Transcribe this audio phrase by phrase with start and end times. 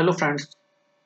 [0.00, 0.56] Hello friends,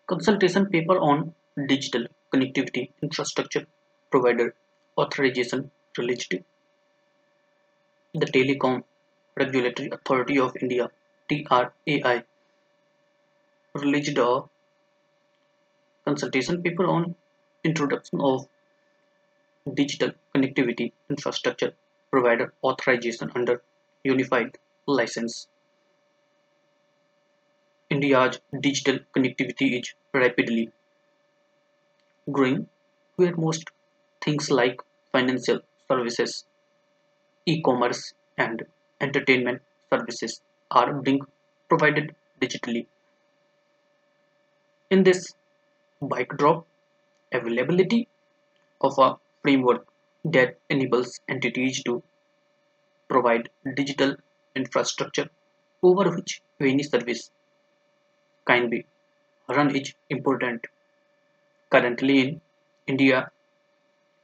[0.06, 1.34] consultation paper on
[1.67, 3.67] digital connectivity infrastructure
[4.08, 4.55] provider
[4.97, 6.34] authorization released.
[8.12, 8.84] The Telecom
[9.36, 10.93] Regulatory Authority of India
[11.29, 12.22] TRAI
[13.75, 14.43] released a
[16.05, 17.17] consultation paper on
[17.65, 18.47] introduction of
[19.75, 21.73] digital connectivity infrastructure
[22.13, 23.61] provider authorization under
[24.05, 24.57] unified
[24.87, 25.49] license
[27.95, 30.71] India's digital connectivity is rapidly
[32.30, 32.69] growing,
[33.16, 33.71] where most
[34.21, 34.79] things like
[35.12, 36.45] financial services,
[37.47, 38.65] e-commerce, and
[39.01, 41.21] entertainment services are being
[41.69, 42.87] provided digitally.
[44.88, 45.35] In this
[46.01, 46.66] backdrop,
[47.33, 48.09] availability
[48.80, 49.87] of a framework
[50.24, 52.02] that enables entities to
[53.09, 54.16] provide digital
[54.57, 55.29] infrastructure
[55.83, 57.30] over which any service
[58.47, 58.87] can be
[59.48, 60.66] run is important.
[61.71, 62.41] Currently in
[62.87, 63.30] India,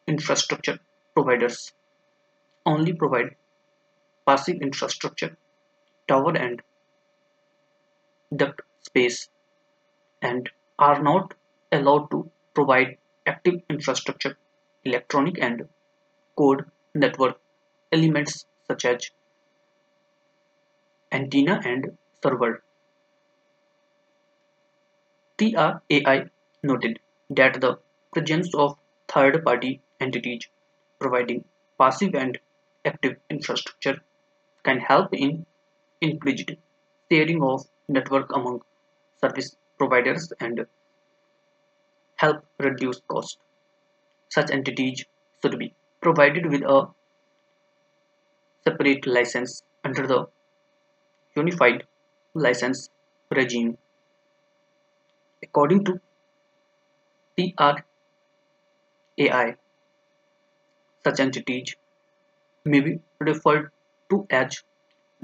[0.06, 0.78] infrastructure
[1.14, 1.72] providers
[2.66, 3.36] only provide
[4.26, 5.36] passive infrastructure,
[6.08, 6.62] tower and
[8.34, 9.28] duct space,
[10.22, 11.34] and are not
[11.72, 14.36] allowed to provide active infrastructure,
[14.84, 15.68] electronic and
[16.36, 17.40] core network
[17.92, 19.10] elements such as
[21.12, 22.62] antenna and server.
[25.40, 26.28] TRAI
[26.62, 27.78] noted that the
[28.12, 28.76] presence of
[29.08, 30.46] third-party entities
[30.98, 31.44] providing
[31.78, 32.38] passive and
[32.84, 34.00] active infrastructure
[34.62, 35.46] can help in
[36.02, 36.50] increased
[37.10, 38.60] sharing of network among
[39.22, 40.66] service providers and
[42.16, 43.38] help reduce cost.
[44.28, 45.04] Such entities
[45.42, 46.88] should be provided with a
[48.64, 50.26] separate license under the
[51.34, 51.84] Unified
[52.34, 52.90] License
[53.30, 53.78] Regime.
[55.42, 56.00] According to
[57.38, 57.84] TRAI,
[61.04, 61.76] such entities
[62.64, 63.70] may be referred
[64.10, 64.62] to as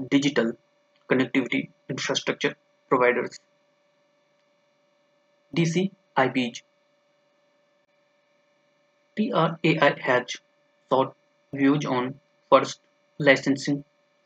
[0.09, 0.53] digital
[1.09, 2.55] connectivity infrastructure
[2.89, 3.39] providers
[5.55, 6.61] DCIPs.
[9.17, 10.37] TRAI has
[10.89, 11.15] sought
[11.53, 12.19] views on
[12.49, 12.79] first
[13.19, 13.83] licensing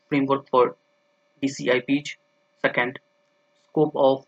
[0.08, 0.76] framework for
[1.42, 2.16] DCIPs,
[2.60, 2.98] second
[3.68, 4.26] scope of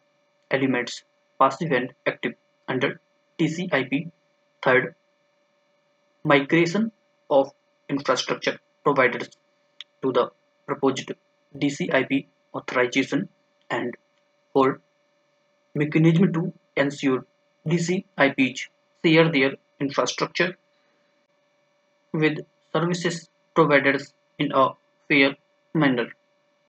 [0.51, 1.05] elements
[1.41, 2.35] passive and active
[2.69, 3.01] under
[3.39, 4.11] DCIP.
[4.63, 4.95] Third,
[6.25, 6.93] migration
[7.31, 7.53] of
[7.89, 9.29] infrastructure providers
[10.03, 10.31] to the
[10.67, 11.13] proposed
[11.57, 13.29] DCIP authorization
[13.71, 13.97] and
[14.53, 14.81] fourth,
[15.75, 17.27] mechanism to ensure
[17.67, 18.69] DCIPs
[19.05, 20.57] share their infrastructure
[22.13, 22.39] with
[22.73, 24.71] services providers in a
[25.09, 25.37] fair
[25.75, 26.09] manner.